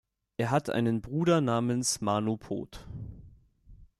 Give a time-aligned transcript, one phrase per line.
[0.37, 2.87] Er hat einen Bruder namens Mano Pooth.